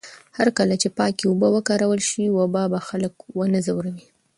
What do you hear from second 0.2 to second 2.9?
هرکله چې پاکې اوبه وکارول شي، وبا به